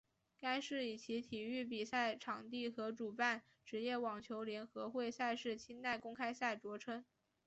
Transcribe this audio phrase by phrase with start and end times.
[0.39, 7.05] 该市以其体育比赛场地和主办职业网球联合会赛事清奈公开赛着称。